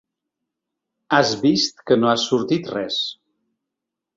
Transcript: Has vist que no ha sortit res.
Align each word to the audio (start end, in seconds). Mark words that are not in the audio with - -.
Has 1.17 1.33
vist 1.43 1.85
que 1.91 1.99
no 2.01 2.09
ha 2.13 2.17
sortit 2.25 2.73
res. 2.77 2.99